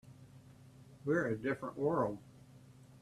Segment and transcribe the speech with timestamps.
[1.05, 2.17] We're a different world.